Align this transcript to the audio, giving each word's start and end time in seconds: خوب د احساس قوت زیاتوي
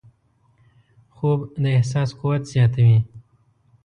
خوب 1.15 1.39
د 1.61 1.63
احساس 1.77 2.09
قوت 2.19 2.41
زیاتوي 2.53 2.99